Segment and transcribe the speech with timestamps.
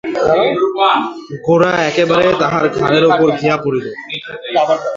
[1.45, 3.85] গোরা একেবারে তাঁহার ঘাড়ের উপর গিয়া পড়িল।